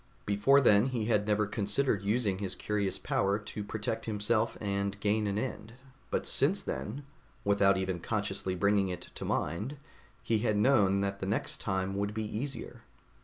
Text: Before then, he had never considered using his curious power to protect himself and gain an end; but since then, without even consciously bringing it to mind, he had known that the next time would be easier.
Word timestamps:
Before 0.25 0.59
then, 0.61 0.87
he 0.87 1.05
had 1.05 1.27
never 1.27 1.45
considered 1.45 2.01
using 2.01 2.39
his 2.39 2.55
curious 2.55 2.97
power 2.97 3.37
to 3.37 3.63
protect 3.63 4.07
himself 4.07 4.57
and 4.59 4.99
gain 4.99 5.27
an 5.27 5.37
end; 5.37 5.73
but 6.09 6.25
since 6.25 6.63
then, 6.63 7.05
without 7.43 7.77
even 7.77 7.99
consciously 7.99 8.55
bringing 8.55 8.89
it 8.89 9.11
to 9.13 9.25
mind, 9.25 9.77
he 10.23 10.39
had 10.39 10.57
known 10.57 11.01
that 11.01 11.19
the 11.19 11.27
next 11.27 11.61
time 11.61 11.93
would 11.93 12.15
be 12.15 12.23
easier. 12.25 12.81